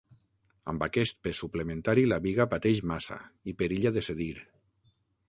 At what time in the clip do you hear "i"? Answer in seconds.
3.53-3.55